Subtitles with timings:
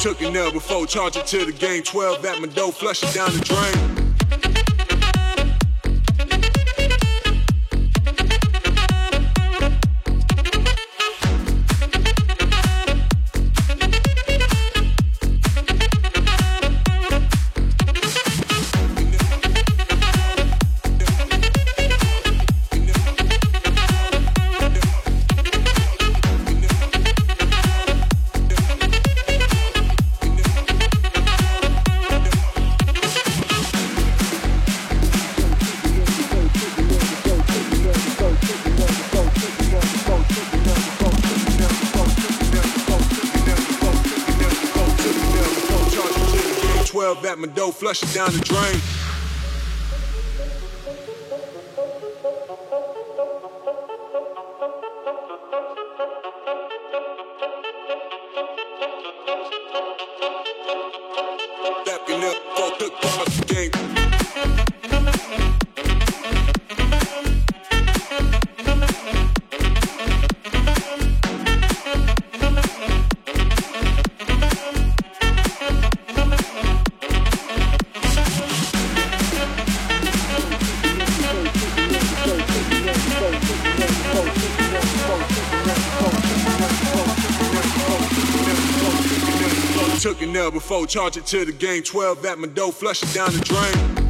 [0.00, 1.82] Took an L before charging to the game.
[1.82, 3.99] 12 at my door, flush it down the drain.
[47.24, 49.09] At my dough, flush it down the drain.
[90.00, 91.82] Took it now before, charge it to the game.
[91.82, 94.09] 12 at my dough, flush it down the drain.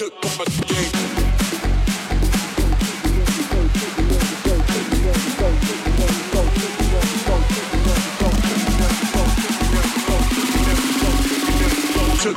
[0.00, 0.14] Took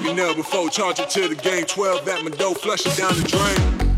[0.06, 1.64] it now before, charge it to the game.
[1.64, 3.93] 12 at my dough, flush it down the drain.